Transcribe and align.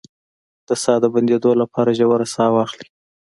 د 0.67 0.69
ساه 0.83 0.97
د 1.03 1.05
بندیدو 1.13 1.51
لپاره 1.61 1.95
ژوره 1.99 2.27
ساه 2.33 2.51
واخلئ 2.55 2.87